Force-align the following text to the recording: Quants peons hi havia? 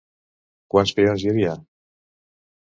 Quants 0.75 0.93
peons 1.01 1.27
hi 1.27 1.29
havia? 1.33 1.53